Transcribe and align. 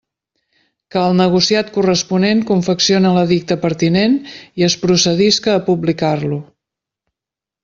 Que 0.93 1.01
el 1.09 1.11
negociat 1.17 1.69
corresponent 1.75 2.41
confeccione 2.51 3.11
l'edicte 3.17 3.59
pertinent 3.67 4.17
i 4.63 4.67
es 4.69 4.79
procedisca 4.87 5.55
a 5.59 5.63
publicar-lo. 5.69 6.41